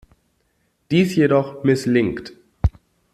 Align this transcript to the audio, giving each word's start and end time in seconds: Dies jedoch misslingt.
Dies 0.89 1.13
jedoch 1.15 1.63
misslingt. 1.63 2.33